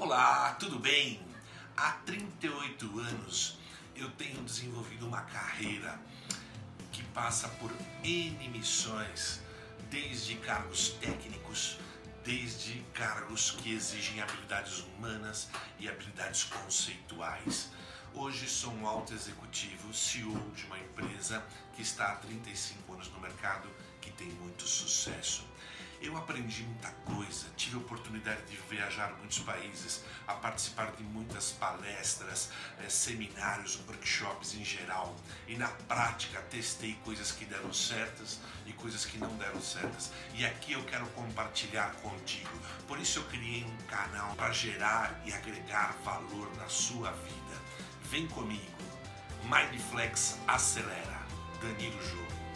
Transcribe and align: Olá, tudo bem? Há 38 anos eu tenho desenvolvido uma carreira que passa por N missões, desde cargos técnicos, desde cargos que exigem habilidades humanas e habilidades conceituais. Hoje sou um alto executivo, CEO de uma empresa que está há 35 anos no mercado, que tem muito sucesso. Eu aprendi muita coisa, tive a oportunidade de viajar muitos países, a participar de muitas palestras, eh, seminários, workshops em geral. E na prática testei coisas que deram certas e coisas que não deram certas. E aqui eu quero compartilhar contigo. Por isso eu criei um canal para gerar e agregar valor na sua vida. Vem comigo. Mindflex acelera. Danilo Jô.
Olá, 0.00 0.54
tudo 0.60 0.78
bem? 0.78 1.20
Há 1.76 1.90
38 2.06 3.00
anos 3.00 3.58
eu 3.96 4.08
tenho 4.12 4.40
desenvolvido 4.44 5.04
uma 5.08 5.22
carreira 5.22 6.00
que 6.92 7.02
passa 7.06 7.48
por 7.48 7.72
N 8.04 8.48
missões, 8.48 9.40
desde 9.90 10.36
cargos 10.36 10.90
técnicos, 11.00 11.80
desde 12.24 12.80
cargos 12.94 13.50
que 13.50 13.74
exigem 13.74 14.20
habilidades 14.20 14.78
humanas 14.78 15.48
e 15.80 15.88
habilidades 15.88 16.44
conceituais. 16.44 17.68
Hoje 18.14 18.48
sou 18.48 18.72
um 18.74 18.86
alto 18.86 19.12
executivo, 19.12 19.92
CEO 19.92 20.38
de 20.54 20.64
uma 20.66 20.78
empresa 20.78 21.44
que 21.74 21.82
está 21.82 22.12
há 22.12 22.16
35 22.16 22.92
anos 22.92 23.10
no 23.10 23.18
mercado, 23.18 23.68
que 24.00 24.12
tem 24.12 24.28
muito 24.28 24.62
sucesso. 24.62 25.44
Eu 26.00 26.16
aprendi 26.16 26.62
muita 26.62 26.92
coisa, 27.04 27.48
tive 27.56 27.74
a 27.74 27.80
oportunidade 27.80 28.42
de 28.44 28.56
viajar 28.78 29.12
muitos 29.18 29.40
países, 29.40 30.04
a 30.26 30.34
participar 30.34 30.92
de 30.92 31.02
muitas 31.02 31.50
palestras, 31.50 32.50
eh, 32.78 32.88
seminários, 32.88 33.80
workshops 33.88 34.54
em 34.54 34.64
geral. 34.64 35.16
E 35.48 35.56
na 35.56 35.68
prática 35.68 36.40
testei 36.42 36.94
coisas 37.04 37.32
que 37.32 37.44
deram 37.44 37.72
certas 37.72 38.38
e 38.66 38.72
coisas 38.72 39.04
que 39.04 39.18
não 39.18 39.34
deram 39.36 39.60
certas. 39.60 40.12
E 40.34 40.46
aqui 40.46 40.72
eu 40.72 40.84
quero 40.84 41.06
compartilhar 41.08 41.92
contigo. 42.02 42.56
Por 42.86 43.00
isso 43.00 43.18
eu 43.18 43.24
criei 43.24 43.64
um 43.64 43.76
canal 43.88 44.34
para 44.36 44.52
gerar 44.52 45.20
e 45.24 45.32
agregar 45.32 45.96
valor 46.04 46.48
na 46.56 46.68
sua 46.68 47.10
vida. 47.10 47.56
Vem 48.04 48.28
comigo. 48.28 48.78
Mindflex 49.42 50.38
acelera. 50.46 51.18
Danilo 51.60 52.00
Jô. 52.02 52.47